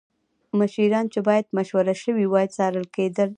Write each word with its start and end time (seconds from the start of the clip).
مشیران 0.59 1.05
چې 1.13 1.19
باید 1.27 1.45
مشوره 1.57 1.95
شوې 2.03 2.25
وای 2.27 2.47
څارل 2.55 2.85
کېدل 2.95 3.29